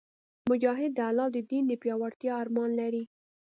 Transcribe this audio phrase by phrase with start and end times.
[0.49, 3.03] مجاهد د الله د دین د پیاوړتیا ارمان لري.